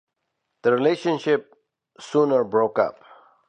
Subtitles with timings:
[0.63, 1.53] The relationship
[1.99, 3.01] soon broke up.